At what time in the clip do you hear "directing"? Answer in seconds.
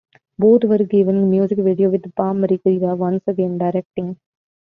3.59-4.17